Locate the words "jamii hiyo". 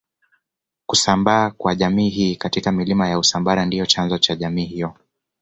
4.35-4.93